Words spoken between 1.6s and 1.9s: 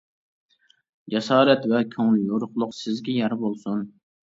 ۋە